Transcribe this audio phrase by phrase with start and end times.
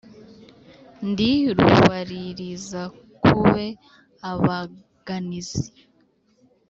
[1.09, 3.67] Ndi rubalirizakobe
[4.31, 5.67] abaganizi.